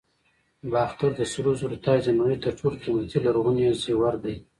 د 0.61 0.63
باختر 0.73 1.09
د 1.15 1.21
سرو 1.31 1.51
زرو 1.59 1.77
تاج 1.85 2.01
د 2.05 2.09
نړۍ 2.19 2.37
تر 2.43 2.51
ټولو 2.59 2.75
قیمتي 2.83 3.17
لرغوني 3.25 3.65
زیور 3.83 4.13
دی 4.23 4.35